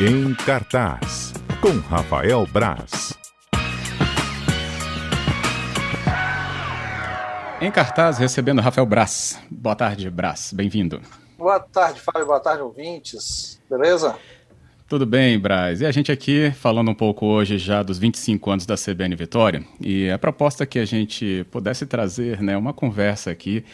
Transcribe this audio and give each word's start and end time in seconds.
Em 0.00 0.34
cartaz, 0.34 1.32
com 1.60 1.78
Rafael 1.88 2.44
Braz. 2.46 3.16
Em 7.60 7.70
cartaz, 7.70 8.18
recebendo 8.18 8.60
Rafael 8.60 8.84
Braz. 8.86 9.40
Boa 9.48 9.76
tarde, 9.76 10.10
Braz. 10.10 10.52
Bem-vindo. 10.52 11.00
Boa 11.38 11.60
tarde, 11.60 12.00
Fábio. 12.00 12.26
Boa 12.26 12.40
tarde, 12.40 12.62
ouvintes. 12.62 13.62
Beleza? 13.70 14.18
Tudo 14.86 15.06
bem, 15.06 15.38
Braz. 15.38 15.80
E 15.80 15.86
a 15.86 15.90
gente 15.90 16.12
aqui 16.12 16.50
falando 16.50 16.90
um 16.90 16.94
pouco 16.94 17.24
hoje 17.24 17.56
já 17.56 17.82
dos 17.82 17.98
25 17.98 18.50
anos 18.50 18.66
da 18.66 18.74
CBN 18.76 19.16
Vitória. 19.16 19.64
E 19.80 20.10
a 20.10 20.18
proposta 20.18 20.62
é 20.62 20.66
que 20.66 20.78
a 20.78 20.84
gente 20.84 21.46
pudesse 21.50 21.86
trazer 21.86 22.42
né, 22.42 22.54
uma 22.54 22.74
conversa 22.74 23.30
aqui 23.30 23.64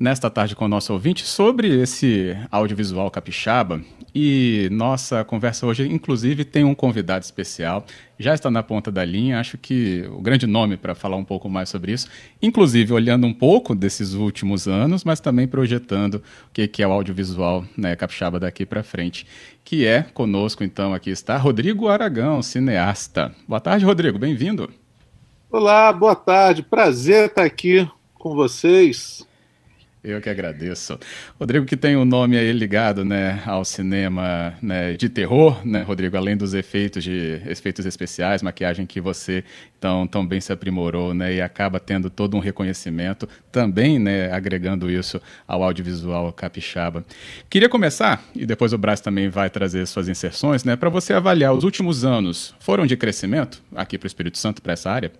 nesta 0.00 0.30
tarde 0.30 0.56
com 0.56 0.64
o 0.64 0.68
nosso 0.68 0.90
ouvinte 0.94 1.22
sobre 1.26 1.68
esse 1.82 2.34
audiovisual 2.50 3.10
capixaba. 3.10 3.82
E 4.14 4.66
nossa 4.72 5.22
conversa 5.22 5.66
hoje, 5.66 5.86
inclusive, 5.86 6.46
tem 6.46 6.64
um 6.64 6.74
convidado 6.74 7.26
especial, 7.26 7.84
já 8.18 8.34
está 8.34 8.50
na 8.50 8.62
ponta 8.62 8.90
da 8.90 9.04
linha, 9.04 9.40
acho 9.40 9.58
que 9.58 10.04
o 10.10 10.20
grande 10.20 10.46
nome 10.46 10.76
para 10.76 10.94
falar 10.94 11.16
um 11.16 11.24
pouco 11.24 11.48
mais 11.48 11.68
sobre 11.68 11.92
isso, 11.92 12.08
inclusive 12.40 12.92
olhando 12.92 13.26
um 13.26 13.32
pouco 13.32 13.74
desses 13.74 14.14
últimos 14.14 14.68
anos, 14.68 15.04
mas 15.04 15.20
também 15.20 15.46
projetando 15.46 16.14
o 16.14 16.52
que, 16.52 16.82
é 16.82 16.86
o 16.86 16.92
audiovisual 16.92 17.64
né, 17.76 17.96
capixaba 17.96 18.38
daqui 18.38 18.64
para 18.64 18.82
frente, 18.82 19.26
que 19.64 19.86
é 19.86 20.02
conosco, 20.02 20.62
então, 20.62 20.94
aqui 20.94 21.10
está 21.10 21.36
Rodrigo 21.36 21.88
Aragão, 21.88 22.42
cineasta. 22.42 23.34
Boa 23.48 23.60
tarde, 23.60 23.84
Rodrigo, 23.84 24.18
bem-vindo. 24.18 24.70
Olá, 25.50 25.92
boa 25.92 26.16
tarde, 26.16 26.62
prazer 26.62 27.26
estar 27.26 27.44
aqui 27.44 27.88
com 28.14 28.34
vocês. 28.34 29.26
Eu 30.04 30.20
que 30.20 30.28
agradeço. 30.28 30.98
Rodrigo, 31.40 31.64
que 31.64 31.78
tem 31.78 31.96
o 31.96 32.00
um 32.00 32.04
nome 32.04 32.36
aí 32.36 32.52
ligado 32.52 33.06
né, 33.06 33.42
ao 33.46 33.64
cinema 33.64 34.52
né, 34.60 34.92
de 34.92 35.08
terror, 35.08 35.66
né, 35.66 35.80
Rodrigo, 35.80 36.14
além 36.14 36.36
dos 36.36 36.52
efeitos 36.52 37.02
de 37.02 37.40
efeitos 37.46 37.86
especiais, 37.86 38.42
maquiagem 38.42 38.84
que 38.84 39.00
você 39.00 39.42
tão, 39.80 40.06
tão 40.06 40.26
bem 40.26 40.42
se 40.42 40.52
aprimorou 40.52 41.14
né, 41.14 41.36
e 41.36 41.40
acaba 41.40 41.80
tendo 41.80 42.10
todo 42.10 42.36
um 42.36 42.38
reconhecimento, 42.38 43.26
também 43.50 43.98
né, 43.98 44.30
agregando 44.30 44.90
isso 44.90 45.18
ao 45.48 45.62
audiovisual 45.62 46.30
capixaba. 46.34 47.02
Queria 47.48 47.70
começar, 47.70 48.22
e 48.34 48.44
depois 48.44 48.74
o 48.74 48.78
Brás 48.78 49.00
também 49.00 49.30
vai 49.30 49.48
trazer 49.48 49.86
suas 49.86 50.06
inserções, 50.06 50.64
né, 50.64 50.76
para 50.76 50.90
você 50.90 51.14
avaliar 51.14 51.54
os 51.54 51.64
últimos 51.64 52.04
anos 52.04 52.54
foram 52.60 52.84
de 52.84 52.94
crescimento 52.94 53.62
aqui 53.74 53.96
para 53.96 54.04
o 54.04 54.08
Espírito 54.08 54.36
Santo, 54.36 54.60
para 54.60 54.74
essa 54.74 54.90
área? 54.90 55.10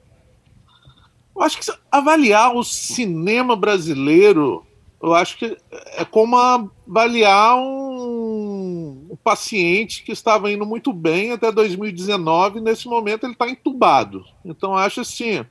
Eu 1.35 1.41
acho 1.43 1.59
que 1.59 1.73
avaliar 1.91 2.55
o 2.55 2.63
cinema 2.63 3.57
brasileiro 3.57 4.65
eu 5.05 5.13
acho 5.13 5.37
que 5.37 5.55
é 5.97 6.05
como 6.05 6.35
avaliar 6.35 7.57
um, 7.59 9.07
um 9.11 9.17
paciente 9.23 10.03
que 10.03 10.13
estava 10.13 10.51
indo 10.51 10.65
muito 10.65 10.95
bem 10.95 11.31
até 11.31 11.53
2019, 11.53 12.59
nesse 12.59 12.89
momento 12.89 13.25
ele 13.25 13.35
está 13.35 13.47
entubado. 13.47 14.25
Então 14.43 14.75
acho 14.75 15.03
assim, 15.03 15.45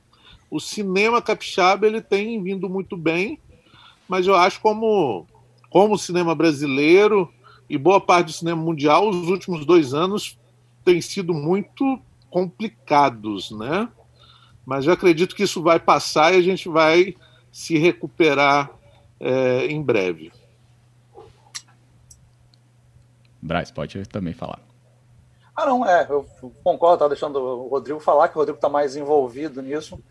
o 0.50 0.58
cinema 0.58 1.22
capixaba 1.22 1.86
ele 1.86 2.00
tem 2.00 2.42
vindo 2.42 2.68
muito 2.68 2.96
bem, 2.96 3.38
mas 4.08 4.26
eu 4.26 4.34
acho 4.34 4.60
como 4.60 5.24
como 5.70 5.94
o 5.94 5.98
cinema 5.98 6.34
brasileiro 6.34 7.32
e 7.70 7.78
boa 7.78 8.00
parte 8.00 8.26
do 8.26 8.32
cinema 8.32 8.60
mundial, 8.60 9.08
os 9.08 9.28
últimos 9.28 9.64
dois 9.64 9.94
anos 9.94 10.36
têm 10.84 11.00
sido 11.00 11.32
muito 11.32 12.00
complicados, 12.28 13.52
né? 13.52 13.88
Mas 14.66 14.86
eu 14.86 14.92
acredito 14.92 15.36
que 15.36 15.44
isso 15.44 15.62
vai 15.62 15.78
passar 15.78 16.34
e 16.34 16.38
a 16.38 16.42
gente 16.42 16.68
vai 16.68 17.14
se 17.52 17.78
recuperar 17.78 18.70
é, 19.20 19.66
em 19.66 19.82
breve. 19.82 20.32
Braz, 23.40 23.70
pode 23.70 24.06
também 24.08 24.32
falar. 24.32 24.60
Ah, 25.54 25.66
não, 25.66 25.86
é, 25.86 26.06
eu 26.08 26.26
concordo, 26.64 26.94
estava 26.94 27.10
deixando 27.10 27.38
o 27.38 27.68
Rodrigo 27.68 28.00
falar, 28.00 28.28
que 28.28 28.36
o 28.36 28.38
Rodrigo 28.38 28.56
está 28.56 28.68
mais 28.68 28.96
envolvido 28.96 29.62
nisso. 29.62 30.02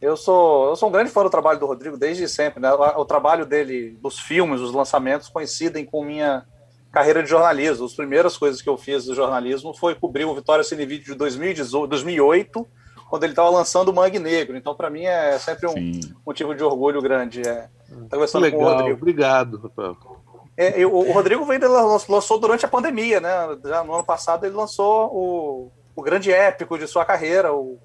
Eu 0.00 0.16
sou, 0.16 0.70
eu 0.70 0.76
sou 0.76 0.88
um 0.88 0.92
grande 0.92 1.10
fã 1.10 1.22
do 1.22 1.30
trabalho 1.30 1.58
do 1.58 1.66
Rodrigo 1.66 1.96
desde 1.96 2.28
sempre, 2.28 2.60
né? 2.60 2.72
O, 2.72 3.04
trabalho 3.04 3.46
dele, 3.46 3.98
dos 4.02 4.18
filmes, 4.18 4.60
os 4.60 4.72
lançamentos, 4.72 5.28
coincidem 5.28 5.84
com 5.84 6.04
minha 6.04 6.44
carreira 6.90 7.22
de 7.22 7.28
jornalismo. 7.28 7.84
As 7.84 7.94
primeiras 7.94 8.36
coisas 8.36 8.62
que 8.62 8.68
eu 8.68 8.76
fiz 8.76 9.04
do 9.04 9.14
jornalismo 9.14 9.74
foi 9.74 9.94
cobrir 9.94 10.24
o 10.24 10.34
Vitória 10.34 10.64
Cinevídeo 10.64 11.12
de 11.12 11.14
2018, 11.14 11.86
2008, 11.86 12.66
quando 13.08 13.24
ele 13.24 13.32
estava 13.32 13.50
lançando 13.50 13.90
o 13.90 13.94
Mangue 13.94 14.18
Negro. 14.18 14.56
Então, 14.56 14.74
para 14.74 14.88
mim, 14.88 15.04
é 15.04 15.38
sempre 15.38 15.66
um 15.66 15.72
Sim. 15.72 16.00
motivo 16.26 16.54
de 16.54 16.64
orgulho 16.64 17.02
grande. 17.02 17.46
É, 17.46 17.68
tá 18.08 18.16
conversando 18.16 18.42
Legal, 18.42 18.60
com 18.60 18.66
o 18.66 18.68
Rodrigo. 18.68 18.96
Obrigado, 18.96 19.58
Rafael. 19.58 19.96
É, 20.56 20.84
o 20.84 21.12
Rodrigo 21.12 21.46
lançou 22.08 22.38
durante 22.38 22.64
a 22.66 22.68
pandemia, 22.68 23.20
né? 23.20 23.30
Já 23.64 23.82
no 23.82 23.94
ano 23.94 24.04
passado 24.04 24.44
ele 24.44 24.54
lançou 24.54 25.08
o, 25.12 25.72
o 25.96 26.02
grande 26.02 26.30
épico 26.30 26.78
de 26.78 26.86
sua 26.86 27.04
carreira, 27.04 27.52
o, 27.52 27.78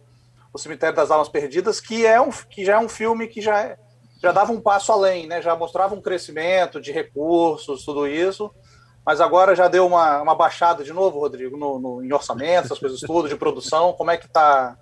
o 0.52 0.58
Cemitério 0.58 0.96
das 0.96 1.10
Almas 1.10 1.30
Perdidas, 1.30 1.80
que, 1.80 2.06
é 2.06 2.20
um, 2.20 2.30
que 2.30 2.66
já 2.66 2.74
é 2.76 2.80
um 2.80 2.90
filme 2.90 3.28
que 3.28 3.40
já, 3.40 3.62
é, 3.62 3.78
já 4.22 4.32
dava 4.32 4.52
um 4.52 4.60
passo 4.60 4.92
além, 4.92 5.26
né? 5.28 5.42
Já 5.42 5.56
mostrava 5.56 5.96
um 5.96 6.02
crescimento 6.02 6.82
de 6.82 6.92
recursos, 6.92 7.86
tudo 7.86 8.08
isso. 8.08 8.52
Mas 9.06 9.22
agora 9.22 9.56
já 9.56 9.68
deu 9.68 9.86
uma, 9.86 10.22
uma 10.22 10.36
baixada 10.36 10.84
de 10.84 10.92
novo, 10.92 11.20
Rodrigo, 11.20 11.56
no, 11.56 11.80
no 11.80 12.04
em 12.04 12.12
orçamento, 12.12 12.66
essas 12.66 12.80
coisas 12.80 13.00
tudo, 13.00 13.30
de 13.30 13.36
produção. 13.36 13.94
Como 13.94 14.12
é 14.12 14.18
que 14.18 14.28
tá 14.28 14.76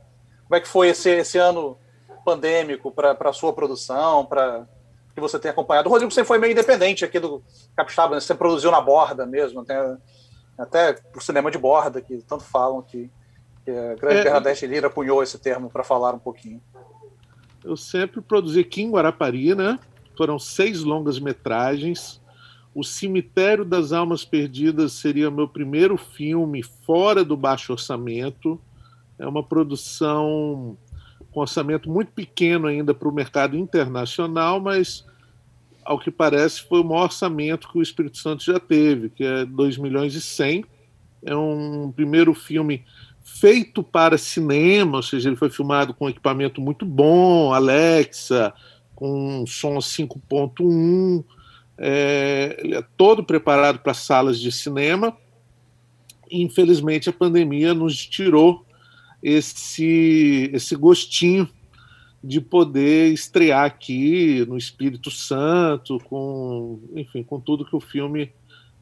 como 0.47 0.55
é 0.55 0.61
que 0.61 0.67
foi 0.67 0.89
esse, 0.89 1.09
esse 1.09 1.37
ano 1.37 1.77
pandêmico 2.23 2.91
para 2.91 3.17
a 3.19 3.33
sua 3.33 3.51
produção, 3.53 4.25
para 4.25 4.67
que 5.13 5.21
você 5.21 5.37
tem 5.37 5.51
acompanhado? 5.51 5.87
O 5.87 5.91
Rodrigo 5.91 6.11
sempre 6.11 6.27
foi 6.27 6.37
meio 6.37 6.51
independente 6.51 7.05
aqui 7.05 7.19
do 7.19 7.43
Capixaba, 7.75 8.15
né? 8.15 8.21
você 8.21 8.33
produziu 8.33 8.71
na 8.71 8.81
borda 8.81 9.25
mesmo, 9.25 9.61
até, 9.61 9.97
até 10.57 10.95
o 11.15 11.21
cinema 11.21 11.51
de 11.51 11.57
borda, 11.57 12.01
que 12.01 12.17
tanto 12.27 12.43
falam 12.43 12.81
que, 12.81 13.09
que 13.63 13.71
a 13.71 13.95
grande 13.95 14.17
é, 14.17 14.23
Bernadette 14.23 14.65
Lira 14.65 14.89
punhou 14.89 15.21
esse 15.21 15.37
termo 15.37 15.69
para 15.69 15.83
falar 15.83 16.13
um 16.13 16.19
pouquinho. 16.19 16.61
Eu 17.63 17.77
sempre 17.77 18.21
produzi 18.21 18.59
aqui 18.59 18.81
em 18.81 18.91
Guarapari, 18.91 19.55
né? 19.55 19.79
Foram 20.17 20.37
seis 20.37 20.83
longas 20.83 21.19
metragens. 21.19 22.21
O 22.75 22.83
Cemitério 22.83 23.63
das 23.63 23.91
Almas 23.91 24.25
Perdidas 24.25 24.93
seria 24.93 25.29
meu 25.29 25.47
primeiro 25.47 25.95
filme 25.95 26.63
fora 26.63 27.23
do 27.23 27.37
baixo 27.37 27.71
orçamento. 27.71 28.59
É 29.17 29.27
uma 29.27 29.43
produção 29.43 30.75
com 31.33 31.41
orçamento 31.41 31.89
muito 31.89 32.11
pequeno 32.11 32.67
ainda 32.67 32.93
para 32.93 33.09
o 33.09 33.13
mercado 33.13 33.57
internacional, 33.57 34.59
mas 34.61 35.05
ao 35.83 35.99
que 35.99 36.11
parece 36.11 36.61
foi 36.61 36.79
o 36.79 36.83
maior 36.83 37.03
orçamento 37.03 37.67
que 37.69 37.77
o 37.77 37.81
Espírito 37.81 38.17
Santo 38.17 38.43
já 38.43 38.59
teve, 38.59 39.09
que 39.09 39.23
é 39.23 39.45
2 39.45 39.77
milhões 39.77 40.13
e 40.13 40.21
100. 40.21 40.63
É 41.25 41.35
um 41.35 41.91
primeiro 41.91 42.33
filme 42.33 42.85
feito 43.23 43.81
para 43.81 44.17
cinema, 44.17 44.97
ou 44.97 45.03
seja, 45.03 45.29
ele 45.29 45.35
foi 45.35 45.49
filmado 45.49 45.93
com 45.93 46.09
equipamento 46.09 46.61
muito 46.61 46.85
bom, 46.85 47.53
Alexa, 47.53 48.53
com 48.95 49.45
som 49.47 49.77
5.1, 49.77 51.23
é, 51.77 52.57
ele 52.59 52.75
é 52.75 52.83
todo 52.95 53.23
preparado 53.23 53.79
para 53.79 53.93
salas 53.93 54.39
de 54.39 54.51
cinema. 54.51 55.17
Infelizmente, 56.29 57.09
a 57.09 57.13
pandemia 57.13 57.73
nos 57.73 58.05
tirou 58.05 58.65
esse, 59.23 60.51
esse 60.53 60.75
gostinho 60.75 61.47
de 62.21 62.41
poder 62.41 63.11
estrear 63.13 63.65
aqui 63.65 64.45
no 64.47 64.57
Espírito 64.57 65.09
Santo, 65.09 65.97
com, 66.05 66.79
enfim, 66.93 67.23
com 67.23 67.39
tudo 67.39 67.65
que 67.65 67.75
o 67.75 67.79
filme 67.79 68.31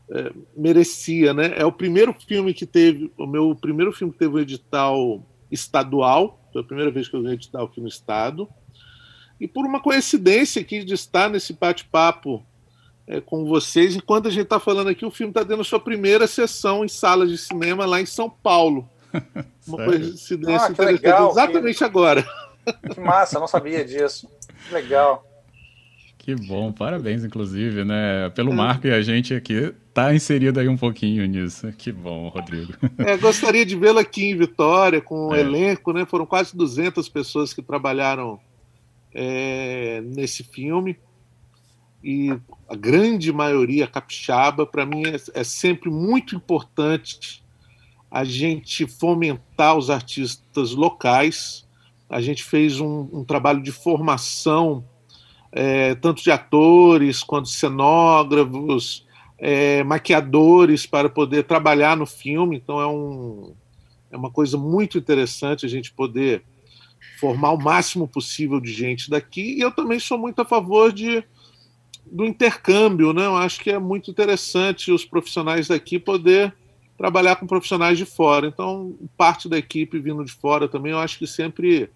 é, 0.10 0.32
merecia, 0.58 1.34
né? 1.34 1.54
É 1.56 1.66
o 1.66 1.72
primeiro 1.72 2.14
filme 2.28 2.54
que 2.54 2.66
teve, 2.66 3.12
o 3.18 3.28
meu 3.28 3.56
primeiro 3.56 3.92
filme 3.92 4.12
que 4.12 4.20
teve 4.20 4.36
um 4.36 4.40
edital 4.40 5.26
estadual, 5.52 6.50
foi 6.52 6.62
a 6.62 6.66
primeira 6.66 6.92
vez 6.92 7.08
que 7.08 7.16
eu 7.16 7.22
um 7.22 7.32
edital 7.32 7.66
aqui 7.66 7.80
no 7.80 7.88
estado. 7.88 8.48
E 9.40 9.48
por 9.48 9.66
uma 9.66 9.80
coincidência 9.80 10.62
aqui 10.62 10.84
de 10.84 10.94
estar 10.94 11.30
nesse 11.30 11.54
bate-papo 11.54 12.46
é, 13.08 13.20
com 13.20 13.46
vocês, 13.46 13.96
enquanto 13.96 14.28
a 14.28 14.32
gente 14.32 14.44
está 14.44 14.60
falando 14.60 14.90
aqui, 14.90 15.06
o 15.06 15.12
filme 15.12 15.32
está 15.32 15.44
dando 15.44 15.64
sua 15.64 15.80
primeira 15.80 16.28
sessão 16.28 16.86
em 16.86 16.88
salas 16.88 17.30
de 17.30 17.38
cinema 17.38 17.86
lá 17.86 18.00
em 18.00 18.06
São 18.06 18.30
Paulo. 18.30 18.88
Uma 19.68 19.86
coincidência 19.86 20.68
ah, 20.68 20.72
interessante. 20.72 21.04
Legal, 21.04 21.32
exatamente 21.32 21.78
que... 21.78 21.84
agora. 21.84 22.26
Que 22.94 23.00
massa, 23.00 23.40
não 23.40 23.48
sabia 23.48 23.84
disso. 23.84 24.30
Que 24.68 24.74
legal. 24.74 25.26
Que 26.18 26.36
bom, 26.36 26.72
parabéns, 26.72 27.24
inclusive, 27.24 27.84
né? 27.84 28.30
Pelo 28.36 28.52
é. 28.52 28.56
Marco 28.56 28.86
e 28.86 28.92
a 28.92 29.02
gente 29.02 29.34
aqui 29.34 29.74
tá 29.92 30.14
inserido 30.14 30.60
aí 30.60 30.68
um 30.68 30.78
pouquinho 30.78 31.26
nisso. 31.26 31.72
Que 31.74 31.92
bom, 31.92 32.28
Rodrigo. 32.28 32.74
É, 33.00 33.18
gostaria 33.18 33.66
de 33.66 33.76
vê-lo 33.76 33.98
aqui 33.98 34.30
em 34.30 34.38
Vitória, 34.38 35.02
com 35.02 35.30
o 35.30 35.36
é. 35.36 35.40
elenco, 35.40 35.92
né? 35.92 36.06
Foram 36.06 36.28
quase 36.28 36.56
200 36.56 37.10
pessoas 37.10 37.54
que 37.54 37.62
trabalharam 37.64 38.40
é, 39.12 40.02
nesse 40.02 40.44
filme. 40.44 41.00
E 42.04 42.32
a 42.70 42.76
grande 42.76 43.34
maioria 43.34 43.88
capixaba, 43.88 44.66
para 44.66 44.86
mim, 44.86 45.04
é, 45.08 45.40
é 45.40 45.44
sempre 45.44 45.90
muito 45.90 46.36
importante 46.36 47.41
a 48.12 48.26
gente 48.26 48.86
fomentar 48.86 49.78
os 49.78 49.90
artistas 49.90 50.74
locais. 50.74 51.66
A 52.10 52.20
gente 52.20 52.44
fez 52.44 52.82
um, 52.82 53.08
um 53.14 53.24
trabalho 53.24 53.64
de 53.64 53.72
formação, 53.72 54.84
é, 55.50 55.96
tanto 55.96 56.22
de 56.22 56.30
atores 56.30 57.24
quanto 57.24 57.48
cenógrafos, 57.48 59.08
é, 59.38 59.82
maquiadores 59.84 60.86
para 60.86 61.08
poder 61.08 61.44
trabalhar 61.46 61.96
no 61.96 62.06
filme. 62.06 62.58
Então 62.58 62.82
é, 62.82 62.88
um, 62.88 63.56
é 64.12 64.18
uma 64.18 64.30
coisa 64.30 64.58
muito 64.58 64.98
interessante 64.98 65.66
a 65.66 65.70
gente 65.70 65.94
poder 65.94 66.44
formar 67.18 67.52
o 67.52 67.58
máximo 67.58 68.10
possível 68.10 68.60
de 68.60 68.74
gente 68.74 69.10
daqui. 69.10 69.56
E 69.58 69.62
eu 69.62 69.72
também 69.72 70.00
sou 70.00 70.18
muito 70.18 70.42
a 70.42 70.46
favor 70.46 70.92
de, 70.92 71.24
do 72.06 72.26
intercâmbio, 72.26 73.14
né? 73.14 73.26
Eu 73.26 73.38
acho 73.38 73.62
que 73.62 73.70
é 73.70 73.80
muito 73.80 74.12
interessante 74.12 74.92
os 74.92 75.06
profissionais 75.06 75.70
daqui 75.70 75.98
poder 75.98 76.54
trabalhar 77.02 77.36
com 77.36 77.48
profissionais 77.48 77.98
de 77.98 78.06
fora. 78.06 78.46
Então, 78.46 78.94
parte 79.18 79.50
da 79.50 79.58
equipe 79.58 79.98
vindo 79.98 80.24
de 80.24 80.32
fora 80.32 80.68
também, 80.68 80.92
eu 80.92 81.00
acho 81.00 81.18
que 81.18 81.26
sempre 81.26 81.90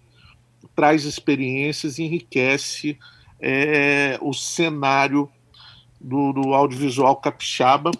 traz 0.74 1.04
experiências 1.04 1.96
e 1.96 2.02
enriquece 2.02 2.98
é, 3.40 4.18
o 4.20 4.34
cenário 4.34 5.30
do, 6.00 6.32
do, 6.32 6.52
audiovisual 6.52 7.14
capixaba, 7.14 7.92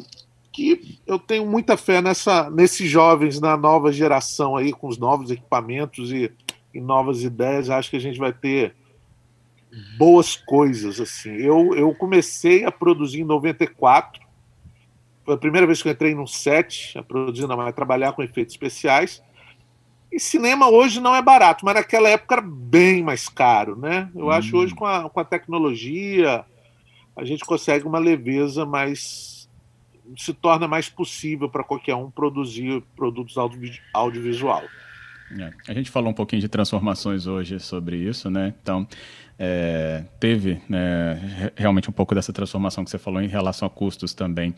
que 0.52 0.98
eu 1.06 1.16
tenho 1.16 1.46
muita 1.46 1.76
fé 1.76 2.02
nessa, 2.02 2.50
nesses 2.50 2.90
jovens, 2.90 3.40
na 3.40 3.56
nova 3.56 3.92
geração 3.92 4.56
aí, 4.56 4.72
com 4.72 4.88
os 4.88 4.98
novos 4.98 5.30
equipamentos 5.30 6.10
e, 6.10 6.32
e 6.74 6.80
novas 6.80 7.22
ideias. 7.22 7.70
Acho 7.70 7.88
que 7.88 7.96
a 7.96 8.00
gente 8.00 8.18
vai 8.18 8.32
ter 8.32 8.74
boas 9.96 10.34
coisas. 10.34 11.00
assim. 11.00 11.30
Eu, 11.30 11.72
eu 11.76 11.94
comecei 11.94 12.64
a 12.64 12.72
produzir 12.72 13.20
em 13.20 13.24
94, 13.24 14.25
foi 15.26 15.34
a 15.34 15.38
primeira 15.38 15.66
vez 15.66 15.82
que 15.82 15.88
eu 15.88 15.92
entrei 15.92 16.14
num 16.14 16.26
set, 16.26 16.96
a 16.96 17.02
produzir, 17.02 17.46
não, 17.46 17.60
a 17.60 17.72
trabalhar 17.72 18.12
com 18.12 18.22
efeitos 18.22 18.54
especiais. 18.54 19.20
E 20.10 20.20
cinema 20.20 20.70
hoje 20.70 21.00
não 21.00 21.14
é 21.14 21.20
barato, 21.20 21.64
mas 21.64 21.74
naquela 21.74 22.08
época 22.08 22.36
era 22.36 22.42
bem 22.42 23.02
mais 23.02 23.28
caro, 23.28 23.76
né? 23.76 24.08
Eu 24.14 24.26
hum. 24.26 24.30
acho 24.30 24.56
hoje 24.56 24.74
com 24.74 24.86
a, 24.86 25.10
com 25.10 25.20
a 25.20 25.24
tecnologia 25.24 26.44
a 27.16 27.24
gente 27.24 27.44
consegue 27.44 27.86
uma 27.86 27.98
leveza 27.98 28.64
mais 28.64 29.48
se 30.16 30.32
torna 30.32 30.68
mais 30.68 30.88
possível 30.88 31.48
para 31.48 31.64
qualquer 31.64 31.96
um 31.96 32.08
produzir 32.08 32.80
produtos 32.94 33.36
audiovisual. 33.92 34.62
É. 35.40 35.50
A 35.66 35.74
gente 35.74 35.90
falou 35.90 36.10
um 36.10 36.14
pouquinho 36.14 36.40
de 36.40 36.48
transformações 36.48 37.26
hoje 37.26 37.58
sobre 37.58 37.96
isso, 37.96 38.30
né? 38.30 38.54
Então, 38.62 38.86
é, 39.38 40.04
teve 40.18 40.60
né, 40.68 41.50
realmente 41.54 41.90
um 41.90 41.92
pouco 41.92 42.14
dessa 42.14 42.32
transformação 42.32 42.84
que 42.84 42.90
você 42.90 42.98
falou 42.98 43.20
em 43.20 43.28
relação 43.28 43.66
a 43.66 43.70
custos 43.70 44.14
também. 44.14 44.54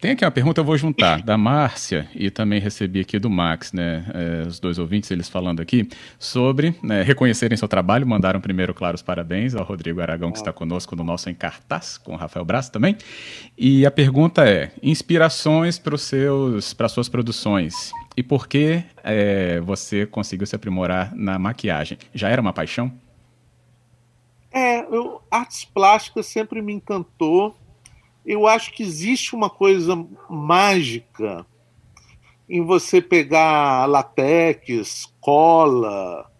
Tem 0.00 0.12
aqui 0.12 0.24
uma 0.24 0.30
pergunta, 0.30 0.60
eu 0.60 0.64
vou 0.64 0.76
juntar, 0.76 1.22
da 1.22 1.36
Márcia 1.36 2.08
e 2.14 2.30
também 2.30 2.60
recebi 2.60 3.00
aqui 3.00 3.18
do 3.18 3.28
Max, 3.28 3.72
né, 3.72 4.04
é, 4.14 4.48
os 4.48 4.58
dois 4.58 4.78
ouvintes, 4.78 5.10
eles 5.10 5.28
falando 5.28 5.60
aqui, 5.60 5.88
sobre 6.18 6.74
né, 6.82 7.02
reconhecerem 7.02 7.56
seu 7.56 7.68
trabalho, 7.68 8.06
mandaram 8.06 8.40
primeiro, 8.40 8.72
claro, 8.72 9.02
parabéns 9.04 9.54
ao 9.54 9.64
Rodrigo 9.64 10.00
Aragão, 10.00 10.30
que 10.30 10.38
está 10.38 10.52
conosco 10.52 10.96
no 10.96 11.04
nosso 11.04 11.28
Encartaz, 11.28 11.98
com 11.98 12.12
o 12.12 12.16
Rafael 12.16 12.44
Braço 12.44 12.70
também. 12.70 12.96
E 13.56 13.84
a 13.84 13.90
pergunta 13.90 14.48
é, 14.48 14.70
inspirações 14.82 15.78
para 15.78 15.96
as 15.96 16.92
suas 16.92 17.08
produções 17.08 17.92
e 18.16 18.22
por 18.22 18.46
que 18.46 18.82
é, 19.02 19.60
você 19.60 20.06
conseguiu 20.06 20.46
se 20.46 20.54
aprimorar 20.54 21.14
na 21.14 21.38
maquiagem? 21.38 21.98
Já 22.14 22.28
era 22.28 22.40
uma 22.40 22.52
paixão? 22.52 22.92
É, 24.52 24.80
eu, 24.94 25.22
artes 25.30 25.64
plásticas 25.64 26.26
sempre 26.26 26.60
me 26.60 26.72
encantou. 26.72 27.56
Eu 28.24 28.46
acho 28.46 28.72
que 28.72 28.82
existe 28.82 29.34
uma 29.34 29.48
coisa 29.48 30.06
mágica 30.28 31.46
em 32.48 32.60
você 32.62 33.00
pegar 33.00 33.86
latex, 33.86 35.12
cola, 35.20 36.30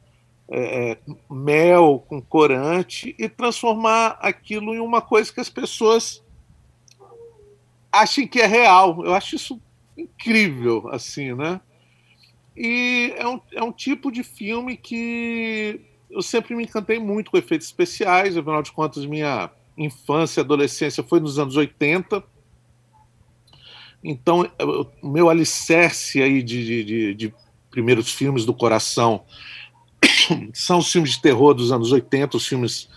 é, 0.48 0.90
é, 0.90 0.98
mel 1.30 2.04
com 2.06 2.20
corante 2.20 3.14
e 3.18 3.28
transformar 3.28 4.18
aquilo 4.20 4.74
em 4.74 4.78
uma 4.78 5.00
coisa 5.00 5.32
que 5.32 5.40
as 5.40 5.48
pessoas 5.48 6.22
achem 7.90 8.28
que 8.28 8.40
é 8.40 8.46
real. 8.46 9.02
Eu 9.04 9.14
acho 9.14 9.36
isso 9.36 9.60
incrível, 9.96 10.88
assim, 10.90 11.34
né? 11.34 11.60
E 12.54 13.14
é 13.16 13.26
um, 13.26 13.40
é 13.52 13.62
um 13.62 13.72
tipo 13.72 14.12
de 14.12 14.22
filme 14.22 14.76
que 14.76 15.80
eu 16.12 16.22
sempre 16.22 16.54
me 16.54 16.64
encantei 16.64 16.98
muito 16.98 17.30
com 17.30 17.38
efeitos 17.38 17.66
especiais, 17.66 18.36
afinal 18.36 18.62
de 18.62 18.70
contas, 18.70 19.06
minha 19.06 19.50
infância 19.76 20.40
e 20.40 20.44
adolescência 20.44 21.02
foi 21.02 21.18
nos 21.18 21.38
anos 21.38 21.56
80. 21.56 22.22
Então, 24.04 24.48
o 25.02 25.08
meu 25.08 25.30
alicerce 25.30 26.22
aí 26.22 26.42
de, 26.42 26.84
de, 26.84 27.14
de, 27.14 27.34
primeiros 27.70 28.12
filmes 28.12 28.44
do 28.44 28.52
coração 28.52 29.24
são 30.52 30.78
os 30.78 30.92
filmes 30.92 31.12
de 31.12 31.22
terror 31.22 31.54
dos 31.54 31.72
anos 31.72 31.90
80, 31.90 32.36
os 32.36 32.46
filmes 32.46 32.88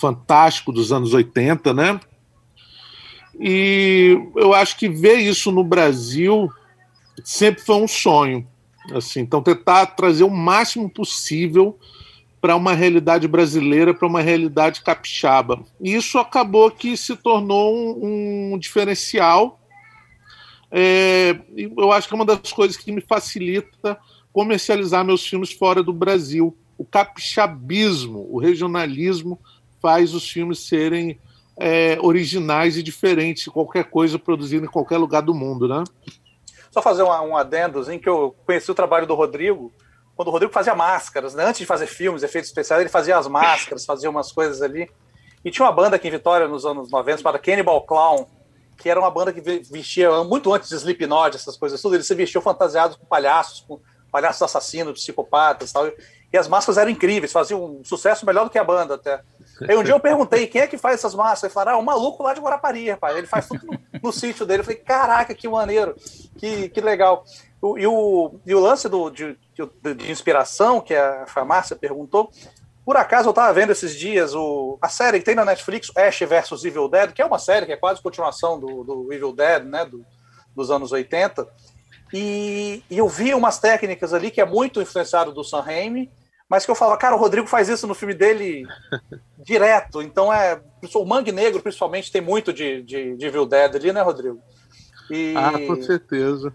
fantásticos 0.00 0.74
dos 0.74 0.92
anos 0.92 1.14
80, 1.14 1.72
né? 1.72 2.00
E 3.38 4.18
eu 4.34 4.52
acho 4.52 4.76
que 4.76 4.88
ver 4.88 5.18
isso 5.18 5.52
no 5.52 5.62
Brasil 5.62 6.50
sempre 7.22 7.62
foi 7.62 7.76
um 7.76 7.88
sonho. 7.88 8.46
Assim, 8.92 9.20
então, 9.20 9.40
tentar 9.40 9.86
trazer 9.86 10.24
o 10.24 10.30
máximo 10.30 10.90
possível 10.90 11.78
para 12.44 12.56
uma 12.56 12.74
realidade 12.74 13.26
brasileira, 13.26 13.94
para 13.94 14.06
uma 14.06 14.20
realidade 14.20 14.82
capixaba. 14.82 15.64
E 15.80 15.94
isso 15.94 16.18
acabou 16.18 16.70
que 16.70 16.94
se 16.94 17.16
tornou 17.16 17.74
um, 17.74 18.52
um 18.52 18.58
diferencial. 18.58 19.58
É, 20.70 21.38
eu 21.56 21.90
acho 21.90 22.06
que 22.06 22.12
é 22.12 22.16
uma 22.16 22.26
das 22.26 22.52
coisas 22.52 22.76
que 22.76 22.92
me 22.92 23.00
facilita 23.00 23.96
comercializar 24.30 25.02
meus 25.06 25.26
filmes 25.26 25.52
fora 25.52 25.82
do 25.82 25.90
Brasil. 25.90 26.54
O 26.76 26.84
capixabismo, 26.84 28.28
o 28.30 28.38
regionalismo, 28.38 29.40
faz 29.80 30.12
os 30.12 30.28
filmes 30.30 30.58
serem 30.58 31.18
é, 31.56 31.96
originais 32.02 32.76
e 32.76 32.82
diferentes 32.82 33.44
de 33.44 33.50
qualquer 33.50 33.84
coisa 33.84 34.18
produzida 34.18 34.66
em 34.66 34.70
qualquer 34.70 34.98
lugar 34.98 35.22
do 35.22 35.32
mundo, 35.32 35.66
né? 35.66 35.82
Só 36.70 36.82
fazer 36.82 37.04
um, 37.04 37.08
um 37.08 37.38
adendozinho 37.38 37.98
que 37.98 38.08
eu 38.08 38.36
conheci 38.44 38.70
o 38.70 38.74
trabalho 38.74 39.06
do 39.06 39.14
Rodrigo 39.14 39.72
quando 40.16 40.28
o 40.28 40.30
Rodrigo 40.30 40.52
fazia 40.52 40.74
máscaras, 40.74 41.34
né? 41.34 41.44
antes 41.44 41.58
de 41.58 41.66
fazer 41.66 41.86
filmes, 41.86 42.22
efeitos 42.22 42.50
especiais, 42.50 42.80
ele 42.80 42.90
fazia 42.90 43.16
as 43.16 43.26
máscaras, 43.26 43.84
fazia 43.84 44.08
umas 44.08 44.30
coisas 44.30 44.62
ali. 44.62 44.90
E 45.44 45.50
tinha 45.50 45.66
uma 45.66 45.72
banda 45.72 45.96
aqui 45.96 46.08
em 46.08 46.10
Vitória 46.10 46.48
nos 46.48 46.64
anos 46.64 46.90
90 46.90 47.18
chamada 47.18 47.38
Cannibal 47.38 47.82
Clown, 47.82 48.26
que 48.78 48.88
era 48.88 48.98
uma 48.98 49.10
banda 49.10 49.32
que 49.32 49.40
vestia 49.40 50.10
muito 50.24 50.52
antes 50.52 50.68
de 50.68 50.76
Slipknot, 50.76 51.36
essas 51.36 51.56
coisas 51.56 51.80
tudo. 51.82 51.96
Eles 51.96 52.06
se 52.06 52.14
vestiam 52.14 52.40
fantasiados 52.40 52.96
com 52.96 53.04
palhaços, 53.04 53.60
com 53.60 53.80
palhaços 54.10 54.42
assassinos, 54.42 55.00
psicopatas 55.00 55.70
e 55.70 55.72
tal. 55.72 55.90
E 56.32 56.38
as 56.38 56.48
máscaras 56.48 56.78
eram 56.78 56.90
incríveis, 56.90 57.30
faziam 57.30 57.64
um 57.64 57.84
sucesso 57.84 58.24
melhor 58.24 58.44
do 58.44 58.50
que 58.50 58.58
a 58.58 58.64
banda 58.64 58.94
até. 58.94 59.20
Aí 59.68 59.76
um 59.76 59.84
dia 59.84 59.94
eu 59.94 60.00
perguntei 60.00 60.46
quem 60.46 60.62
é 60.62 60.66
que 60.66 60.78
faz 60.78 60.96
essas 60.96 61.14
máscaras. 61.14 61.44
Ele 61.44 61.52
falou, 61.52 61.74
ah, 61.74 61.76
o 61.76 61.84
maluco 61.84 62.22
lá 62.22 62.34
de 62.34 62.40
Guarapari, 62.40 62.90
rapaz. 62.90 63.16
Ele 63.16 63.26
faz 63.26 63.46
tudo 63.46 63.66
no, 63.66 63.78
no 64.02 64.12
sítio 64.12 64.46
dele. 64.46 64.60
Eu 64.60 64.64
falei, 64.64 64.80
caraca, 64.80 65.34
que 65.34 65.48
maneiro, 65.48 65.94
que, 66.36 66.68
que 66.70 66.80
legal. 66.80 67.24
O, 67.60 67.78
e, 67.78 67.86
o, 67.86 68.34
e 68.44 68.54
o 68.54 68.60
lance 68.60 68.88
do, 68.88 69.10
de, 69.10 69.38
de, 69.54 70.10
inspiração, 70.10 70.80
que 70.80 70.94
a, 70.94 71.24
a 71.34 71.44
Márcia 71.44 71.76
perguntou, 71.76 72.30
por 72.84 72.96
acaso 72.96 73.28
eu 73.28 73.30
estava 73.30 73.52
vendo 73.52 73.72
esses 73.72 73.96
dias 73.96 74.34
o, 74.34 74.78
a 74.80 74.88
série 74.88 75.18
que 75.18 75.24
tem 75.24 75.34
na 75.34 75.44
Netflix, 75.44 75.90
Ash 75.96 76.20
vs 76.20 76.64
Evil 76.64 76.88
Dead, 76.88 77.12
que 77.12 77.22
é 77.22 77.26
uma 77.26 77.38
série 77.38 77.66
que 77.66 77.72
é 77.72 77.76
quase 77.76 78.02
continuação 78.02 78.60
do, 78.60 78.84
do 78.84 79.12
Evil 79.12 79.32
Dead, 79.32 79.64
né, 79.64 79.84
do, 79.86 80.04
dos 80.54 80.70
anos 80.70 80.92
80. 80.92 81.48
E, 82.12 82.82
e, 82.90 82.98
eu 82.98 83.08
vi 83.08 83.34
umas 83.34 83.58
técnicas 83.58 84.12
ali 84.12 84.30
que 84.30 84.40
é 84.40 84.44
muito 84.44 84.80
influenciado 84.80 85.32
do 85.32 85.42
Sam 85.42 85.62
Raimi, 85.62 86.10
mas 86.48 86.64
que 86.64 86.70
eu 86.70 86.74
falava, 86.74 86.98
cara, 86.98 87.16
o 87.16 87.18
Rodrigo 87.18 87.46
faz 87.46 87.68
isso 87.68 87.86
no 87.86 87.94
filme 87.94 88.14
dele 88.14 88.66
direto. 89.42 90.02
Então 90.02 90.32
é. 90.32 90.60
O 90.94 91.04
Mangue 91.04 91.32
Negro, 91.32 91.62
principalmente, 91.62 92.12
tem 92.12 92.20
muito 92.20 92.52
de, 92.52 92.82
de, 92.82 93.16
de 93.16 93.26
Evil 93.26 93.46
Dead 93.46 93.74
ali, 93.74 93.92
né, 93.92 94.02
Rodrigo? 94.02 94.38
E... 95.10 95.34
Ah, 95.36 95.52
com 95.66 95.82
certeza. 95.82 96.54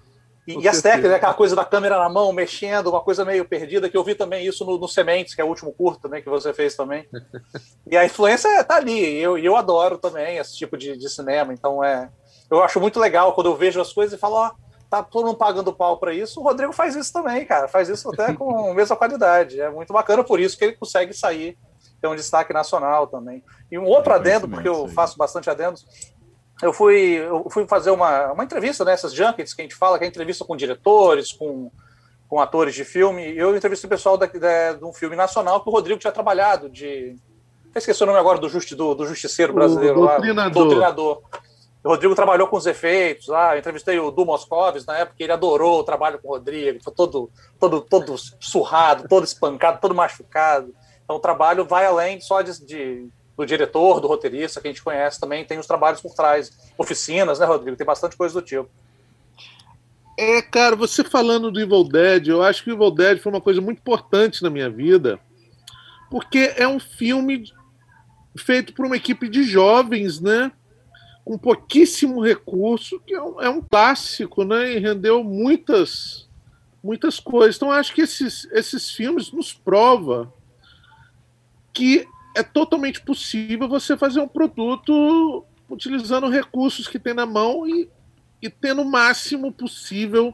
E, 0.49 0.61
e 0.63 0.67
as 0.67 0.81
técnicas, 0.81 1.11
aquela 1.11 1.33
coisa 1.35 1.55
da 1.55 1.63
câmera 1.63 1.99
na 1.99 2.09
mão, 2.09 2.33
mexendo, 2.33 2.87
uma 2.87 3.01
coisa 3.01 3.23
meio 3.23 3.45
perdida, 3.45 3.87
que 3.87 3.95
eu 3.95 4.03
vi 4.03 4.15
também 4.15 4.43
isso 4.47 4.65
no, 4.65 4.79
no 4.79 4.87
Sementes, 4.87 5.35
que 5.35 5.41
é 5.41 5.43
o 5.43 5.47
último 5.47 5.71
curto 5.71 6.09
né, 6.09 6.21
que 6.21 6.29
você 6.29 6.51
fez 6.51 6.75
também. 6.75 7.07
e 7.85 7.95
a 7.95 8.03
influência 8.03 8.63
tá 8.63 8.77
ali, 8.77 8.99
e 8.99 9.21
eu, 9.21 9.37
eu 9.37 9.55
adoro 9.55 9.99
também 9.99 10.37
esse 10.37 10.57
tipo 10.57 10.75
de, 10.75 10.97
de, 10.97 11.07
cinema, 11.07 11.53
então 11.53 11.83
é. 11.83 12.09
Eu 12.49 12.63
acho 12.63 12.79
muito 12.79 12.99
legal 12.99 13.33
quando 13.33 13.45
eu 13.45 13.55
vejo 13.55 13.79
as 13.79 13.93
coisas 13.93 14.17
e 14.17 14.19
falo, 14.19 14.37
ó, 14.37 14.51
tá 14.89 15.03
todo 15.03 15.27
mundo 15.27 15.37
pagando 15.37 15.71
pau 15.71 15.99
para 15.99 16.15
isso, 16.15 16.39
o 16.39 16.43
Rodrigo 16.43 16.73
faz 16.73 16.95
isso 16.95 17.13
também, 17.13 17.45
cara, 17.45 17.67
faz 17.67 17.87
isso 17.87 18.11
até 18.11 18.33
com 18.33 18.71
a 18.71 18.73
mesma 18.73 18.95
qualidade. 18.95 19.61
É 19.61 19.69
muito 19.69 19.93
bacana 19.93 20.23
por 20.23 20.39
isso 20.39 20.57
que 20.57 20.65
ele 20.65 20.73
consegue 20.75 21.13
sair, 21.13 21.59
ter 22.01 22.07
um 22.07 22.15
destaque 22.15 22.51
nacional 22.51 23.05
também. 23.05 23.43
E 23.71 23.77
um 23.77 23.85
outro 23.85 24.11
adendo, 24.11 24.49
porque 24.49 24.67
eu 24.67 24.87
faço 24.87 25.15
bastante 25.15 25.47
adendos, 25.47 25.85
eu 26.61 26.73
fui, 26.73 27.17
eu 27.17 27.47
fui 27.49 27.65
fazer 27.67 27.91
uma, 27.91 28.33
uma 28.33 28.43
entrevista 28.43 28.83
nessas 28.83 29.13
né, 29.13 29.17
junkets 29.17 29.53
que 29.53 29.61
a 29.61 29.63
gente 29.63 29.75
fala, 29.75 29.97
que 29.97 30.03
é 30.03 30.07
entrevista 30.07 30.43
com 30.43 30.57
diretores, 30.57 31.31
com, 31.31 31.71
com 32.27 32.39
atores 32.39 32.75
de 32.75 32.83
filme. 32.83 33.35
Eu 33.35 33.55
entrevistei 33.55 33.87
o 33.87 33.89
pessoal 33.89 34.17
da, 34.17 34.25
da, 34.25 34.73
de 34.73 34.83
um 34.83 34.91
filme 34.91 35.15
nacional 35.15 35.61
que 35.61 35.69
o 35.69 35.71
Rodrigo 35.71 35.99
tinha 35.99 36.11
trabalhado, 36.11 36.69
de. 36.69 37.15
Eu 37.73 37.79
esqueci 37.79 38.01
o 38.03 38.05
nome 38.05 38.19
agora 38.19 38.39
do, 38.39 38.49
justi, 38.49 38.75
do, 38.75 38.93
do 38.93 39.05
justiceiro 39.05 39.53
brasileiro 39.53 40.01
o 40.01 40.07
doutrinador. 40.07 40.43
lá. 40.43 40.49
Doutrinador. 40.49 41.21
O 41.81 41.89
Rodrigo 41.89 42.15
trabalhou 42.15 42.47
com 42.47 42.57
os 42.57 42.65
efeitos 42.65 43.27
lá. 43.27 43.55
Eu 43.55 43.59
entrevistei 43.59 43.97
o 43.99 44.11
Du 44.11 44.25
Moscovis 44.25 44.85
na 44.85 44.97
época, 44.97 45.15
ele 45.19 45.31
adorou 45.31 45.79
o 45.79 45.83
trabalho 45.83 46.19
com 46.19 46.27
o 46.27 46.31
Rodrigo, 46.31 46.83
foi 46.83 46.93
todo, 46.93 47.29
todo, 47.57 47.79
todo 47.79 48.15
surrado, 48.39 49.07
todo 49.07 49.23
espancado, 49.23 49.79
todo 49.79 49.95
machucado. 49.95 50.73
Então 51.03 51.15
o 51.15 51.21
trabalho 51.21 51.63
vai 51.63 51.85
além 51.85 52.19
só 52.19 52.41
de, 52.41 52.65
de 52.65 53.07
do 53.39 53.45
diretor, 53.45 54.01
do 54.01 54.07
roteirista, 54.07 54.59
que 54.59 54.67
a 54.67 54.71
gente 54.71 54.83
conhece 54.83 55.17
também, 55.17 55.45
tem 55.45 55.57
os 55.57 55.65
trabalhos 55.65 56.01
por 56.01 56.13
trás, 56.13 56.51
oficinas, 56.77 57.39
né, 57.39 57.45
Rodrigo? 57.45 57.77
Tem 57.77 57.87
bastante 57.87 58.17
coisa 58.17 58.33
do 58.33 58.45
tipo. 58.45 58.69
É, 60.17 60.41
cara, 60.41 60.75
você 60.75 61.05
falando 61.05 61.49
do 61.49 61.57
Evil 61.57 61.85
Dead, 61.85 62.27
eu 62.27 62.43
acho 62.43 62.61
que 62.61 62.69
o 62.69 62.73
Evil 62.73 62.91
Dead 62.91 63.17
foi 63.17 63.31
uma 63.31 63.39
coisa 63.39 63.61
muito 63.61 63.77
importante 63.77 64.43
na 64.43 64.49
minha 64.49 64.69
vida, 64.69 65.21
porque 66.11 66.53
é 66.57 66.67
um 66.67 66.81
filme 66.81 67.45
feito 68.37 68.73
por 68.73 68.85
uma 68.85 68.97
equipe 68.97 69.29
de 69.29 69.43
jovens, 69.43 70.19
né? 70.19 70.51
Com 71.23 71.37
pouquíssimo 71.37 72.21
recurso, 72.21 72.99
que 73.07 73.13
é 73.13 73.21
um, 73.21 73.41
é 73.41 73.49
um 73.49 73.61
clássico, 73.61 74.43
né? 74.43 74.73
E 74.73 74.79
rendeu 74.79 75.23
muitas, 75.23 76.27
muitas 76.83 77.21
coisas. 77.21 77.55
Então, 77.55 77.71
acho 77.71 77.93
que 77.93 78.01
esses, 78.01 78.43
esses 78.51 78.91
filmes 78.91 79.31
nos 79.31 79.53
prova 79.53 80.33
que 81.71 82.05
é 82.35 82.43
totalmente 82.43 83.01
possível 83.01 83.67
você 83.67 83.97
fazer 83.97 84.19
um 84.19 84.27
produto 84.27 85.45
utilizando 85.69 86.29
recursos 86.29 86.87
que 86.87 86.99
tem 86.99 87.13
na 87.13 87.25
mão 87.25 87.67
e, 87.67 87.89
e 88.41 88.49
tendo 88.49 88.81
o 88.81 88.89
máximo 88.89 89.51
possível 89.51 90.33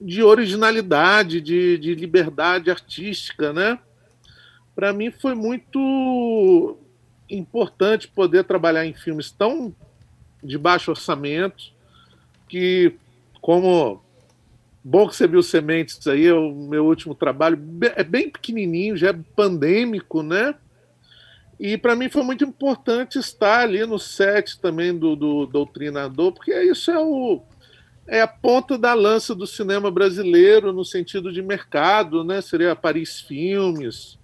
de 0.00 0.22
originalidade, 0.22 1.40
de, 1.40 1.76
de 1.78 1.94
liberdade 1.94 2.70
artística, 2.70 3.52
né? 3.52 3.78
Para 4.74 4.92
mim 4.92 5.10
foi 5.10 5.34
muito 5.34 6.78
importante 7.28 8.08
poder 8.08 8.44
trabalhar 8.44 8.86
em 8.86 8.94
filmes 8.94 9.30
tão 9.30 9.74
de 10.42 10.56
baixo 10.56 10.90
orçamento 10.90 11.72
que, 12.48 12.94
como 13.40 14.00
bom 14.84 15.08
que 15.08 15.16
você 15.16 15.26
viu 15.26 15.42
Sementes 15.42 16.06
aí, 16.06 16.26
é 16.26 16.32
o 16.32 16.52
meu 16.54 16.86
último 16.86 17.14
trabalho, 17.14 17.58
é 17.96 18.04
bem 18.04 18.30
pequenininho, 18.30 18.96
já 18.96 19.10
é 19.10 19.18
pandêmico, 19.34 20.22
né? 20.22 20.54
E 21.58 21.76
para 21.76 21.96
mim 21.96 22.08
foi 22.08 22.22
muito 22.22 22.44
importante 22.44 23.18
estar 23.18 23.60
ali 23.60 23.84
no 23.84 23.98
set 23.98 24.60
também 24.60 24.96
do, 24.96 25.16
do 25.16 25.46
Doutrinador, 25.46 26.32
porque 26.32 26.54
isso 26.62 26.90
é, 26.90 26.98
o, 26.98 27.42
é 28.06 28.20
a 28.20 28.28
ponta 28.28 28.78
da 28.78 28.94
lança 28.94 29.34
do 29.34 29.46
cinema 29.46 29.90
brasileiro 29.90 30.72
no 30.72 30.84
sentido 30.84 31.32
de 31.32 31.42
mercado, 31.42 32.22
né? 32.22 32.40
Seria 32.40 32.76
Paris 32.76 33.20
Filmes, 33.20 34.18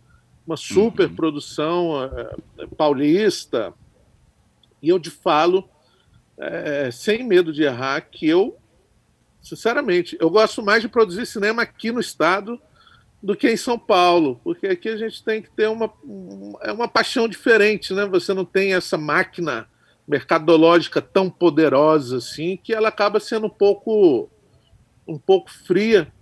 uma 0.46 0.56
super 0.56 1.08
uhum. 1.08 1.16
produção 1.16 2.04
é, 2.04 2.66
paulista. 2.76 3.74
E 4.80 4.88
eu 4.90 5.00
te 5.00 5.10
falo, 5.10 5.68
é, 6.38 6.88
sem 6.92 7.24
medo 7.24 7.52
de 7.52 7.64
errar, 7.64 8.00
que 8.02 8.28
eu, 8.28 8.56
sinceramente, 9.42 10.16
eu 10.20 10.30
gosto 10.30 10.62
mais 10.62 10.82
de 10.82 10.88
produzir 10.88 11.26
cinema 11.26 11.62
aqui 11.62 11.90
no 11.90 11.98
estado 11.98 12.60
do 13.24 13.34
que 13.34 13.50
em 13.50 13.56
São 13.56 13.78
Paulo, 13.78 14.38
porque 14.44 14.66
aqui 14.66 14.88
a 14.88 14.96
gente 14.96 15.24
tem 15.24 15.40
que 15.40 15.50
ter 15.50 15.66
uma, 15.68 15.90
é 16.60 16.70
uma 16.70 16.86
paixão 16.86 17.26
diferente, 17.26 17.94
né? 17.94 18.04
Você 18.06 18.34
não 18.34 18.44
tem 18.44 18.74
essa 18.74 18.98
máquina 18.98 19.66
mercadológica 20.06 21.00
tão 21.00 21.30
poderosa 21.30 22.18
assim, 22.18 22.58
que 22.62 22.74
ela 22.74 22.88
acaba 22.88 23.18
sendo 23.18 23.46
um 23.46 23.50
pouco 23.50 24.28
um 25.08 25.18
pouco 25.18 25.50
fria 25.50 26.12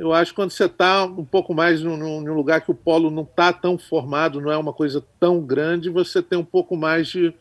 eu 0.00 0.14
acho 0.14 0.32
que 0.32 0.36
quando 0.36 0.50
você 0.50 0.64
está 0.64 1.04
um 1.04 1.26
pouco 1.26 1.52
mais 1.52 1.82
num, 1.82 1.94
num, 1.94 2.32
lugar 2.32 2.62
que 2.62 2.70
o 2.70 2.74
polo 2.74 3.10
não 3.10 3.22
está 3.22 3.52
tão 3.52 3.76
formado, 3.76 4.40
não 4.40 4.50
é 4.50 4.56
uma 4.56 4.72
coisa 4.72 5.04
tão 5.20 5.42
grande, 5.42 5.90
você 5.90 6.22
tem 6.22 6.38
um 6.38 6.44
pouco 6.44 6.74
mais 6.74 7.08
de, 7.08 7.34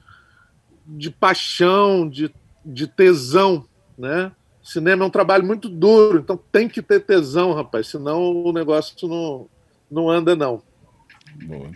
de 0.86 1.10
paixão, 1.10 2.10
de, 2.10 2.29
de 2.65 2.86
tesão, 2.86 3.65
né? 3.98 4.29
Cinema 4.69 5.03
é 5.03 5.07
um 5.07 5.09
trabalho 5.09 5.43
muito 5.43 5.67
duro, 5.67 6.19
então 6.19 6.39
tem 6.51 6.69
que 6.69 6.79
ter 6.79 6.99
tesão, 6.99 7.53
rapaz, 7.53 7.88
senão 7.88 8.21
o 8.21 8.53
negócio 8.53 9.07
não, 9.07 9.47
não 9.89 10.07
anda, 10.07 10.35
não. 10.35 10.61
Boa. 11.43 11.71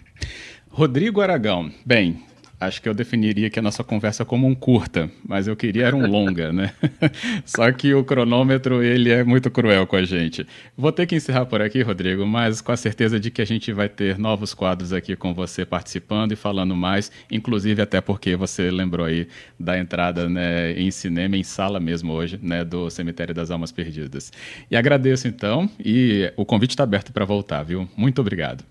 Rodrigo 0.70 1.20
Aragão, 1.20 1.72
bem, 1.84 2.24
Acho 2.60 2.82
que 2.82 2.88
eu 2.88 2.94
definiria 2.94 3.50
que 3.50 3.60
a 3.60 3.62
nossa 3.62 3.84
conversa 3.84 4.24
como 4.24 4.48
um 4.48 4.56
curta, 4.56 5.10
mas 5.28 5.48
eu 5.48 5.56
queria 5.56 5.88
era 5.88 5.96
um 5.96 6.08
longa, 6.08 6.54
né? 6.54 6.74
Só 7.46 7.70
que 7.72 7.94
o 7.94 8.04
cronômetro, 8.04 8.82
ele 8.82 9.12
é 9.12 9.24
muito 9.24 9.52
cruel 9.52 9.86
com 9.86 9.96
a 9.96 10.06
gente. 10.06 10.48
Vou 10.78 10.92
ter 10.92 11.06
que 11.06 11.16
encerrar 11.16 11.46
por 11.46 11.62
aqui, 11.62 11.82
Rodrigo, 11.82 12.26
mas 12.26 12.62
com 12.62 12.72
a 12.72 12.78
certeza 12.78 13.20
de 13.20 13.30
que 13.30 13.42
a 13.42 13.46
gente 13.46 13.74
vai 13.74 13.90
ter 13.90 14.18
novos 14.18 14.54
quadros 14.54 14.94
aqui 14.94 15.16
com 15.16 15.34
você 15.34 15.66
participando 15.66 16.32
e 16.32 16.36
falando 16.36 16.76
mais, 16.76 17.12
inclusive 17.30 17.82
até 17.82 18.00
porque 18.00 18.36
você 18.36 18.72
lembrou 18.72 19.06
aí 19.06 19.28
da 19.60 19.78
entrada 19.78 20.30
né, 20.30 20.72
em 20.74 20.90
cinema, 20.90 21.36
em 21.36 21.44
sala 21.44 21.80
mesmo 21.80 22.14
hoje, 22.14 22.40
né, 22.42 22.64
do 22.64 22.90
Cemitério 22.90 23.34
das 23.34 23.52
Almas 23.52 23.72
Perdidas. 23.72 24.32
E 24.72 24.78
agradeço 24.78 25.28
então, 25.28 25.70
e 25.84 26.32
o 26.38 26.46
convite 26.46 26.72
está 26.72 26.84
aberto 26.84 27.12
para 27.12 27.26
voltar, 27.26 27.64
viu? 27.64 27.90
Muito 27.98 28.22
obrigado. 28.22 28.64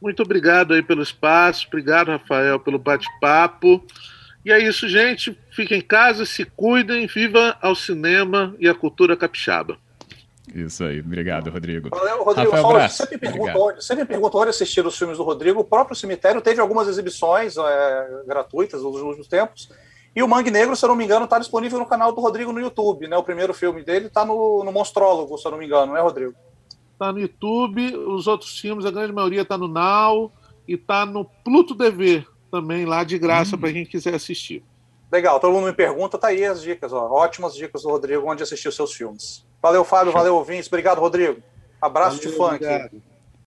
Muito 0.00 0.22
obrigado 0.22 0.72
aí 0.72 0.82
pelo 0.82 1.02
espaço, 1.02 1.66
obrigado, 1.68 2.08
Rafael, 2.08 2.58
pelo 2.58 2.78
bate-papo. 2.78 3.84
E 4.44 4.50
é 4.50 4.58
isso, 4.58 4.88
gente. 4.88 5.38
Fiquem 5.50 5.78
em 5.78 5.82
casa, 5.82 6.24
se 6.24 6.44
cuidem, 6.44 7.06
viva 7.06 7.56
ao 7.60 7.74
cinema 7.74 8.54
e 8.58 8.68
a 8.68 8.74
cultura 8.74 9.16
capixaba. 9.16 9.78
Isso 10.54 10.82
aí, 10.82 11.00
obrigado, 11.00 11.50
Rodrigo. 11.50 11.90
Valeu, 11.90 12.24
Rodrigo. 12.24 12.50
Rafael 12.50 12.72
Braço, 12.72 12.96
sempre, 12.96 13.18
perguntou, 13.18 13.80
sempre 13.80 14.04
perguntou 14.04 14.40
onde 14.40 14.50
assistir 14.50 14.84
os 14.84 14.96
filmes 14.96 15.18
do 15.18 15.22
Rodrigo. 15.22 15.60
O 15.60 15.64
próprio 15.64 15.94
cemitério 15.94 16.40
teve 16.40 16.60
algumas 16.60 16.88
exibições 16.88 17.56
é, 17.56 18.22
gratuitas 18.26 18.82
nos 18.82 18.96
últimos 19.00 19.28
tempos. 19.28 19.70
E 20.16 20.22
o 20.22 20.28
Mangue 20.28 20.50
Negro, 20.50 20.74
se 20.74 20.84
eu 20.84 20.88
não 20.88 20.96
me 20.96 21.04
engano, 21.04 21.24
está 21.24 21.38
disponível 21.38 21.78
no 21.78 21.86
canal 21.86 22.12
do 22.12 22.20
Rodrigo 22.20 22.52
no 22.52 22.60
YouTube. 22.60 23.06
Né? 23.06 23.16
O 23.16 23.22
primeiro 23.22 23.54
filme 23.54 23.84
dele 23.84 24.06
está 24.06 24.24
no, 24.24 24.64
no 24.64 24.72
Monstrólogo, 24.72 25.38
se 25.38 25.46
eu 25.46 25.52
não 25.52 25.58
me 25.58 25.66
engano, 25.66 25.92
não 25.92 25.96
é, 25.96 26.00
Rodrigo? 26.00 26.34
Está 27.00 27.12
no 27.12 27.18
YouTube, 27.18 27.96
os 27.96 28.26
outros 28.26 28.58
filmes, 28.60 28.84
a 28.84 28.90
grande 28.90 29.12
maioria 29.12 29.40
está 29.40 29.56
no 29.56 29.66
Now 29.66 30.30
e 30.68 30.74
está 30.74 31.06
no 31.06 31.24
Pluto 31.24 31.74
TV 31.74 32.26
também, 32.50 32.84
lá 32.84 33.02
de 33.02 33.18
graça, 33.18 33.56
hum. 33.56 33.58
para 33.58 33.72
quem 33.72 33.86
quiser 33.86 34.14
assistir. 34.14 34.62
Legal, 35.10 35.40
todo 35.40 35.52
mundo 35.52 35.66
me 35.66 35.72
pergunta, 35.72 36.18
tá 36.18 36.28
aí 36.28 36.44
as 36.44 36.62
dicas, 36.62 36.92
ó. 36.92 37.10
ótimas 37.10 37.54
dicas 37.54 37.82
do 37.82 37.88
Rodrigo, 37.88 38.30
onde 38.30 38.42
assistir 38.42 38.68
os 38.68 38.76
seus 38.76 38.92
filmes. 38.92 39.44
Valeu, 39.62 39.82
Fábio, 39.82 40.12
valeu, 40.12 40.36
ouvintes. 40.36 40.68
Obrigado, 40.68 41.00
Rodrigo. 41.00 41.42
Abraço 41.80 42.18
valeu, 42.18 42.30
de 42.30 42.36
funk. 42.36 42.64
Obrigado. 42.64 43.09